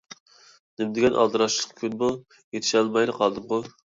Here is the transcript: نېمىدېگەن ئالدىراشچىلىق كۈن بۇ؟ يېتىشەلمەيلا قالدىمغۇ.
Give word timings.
نېمىدېگەن 0.81 1.17
ئالدىراشچىلىق 1.23 1.77
كۈن 1.83 1.99
بۇ؟ 2.01 2.09
يېتىشەلمەيلا 2.57 3.19
قالدىمغۇ. 3.21 3.63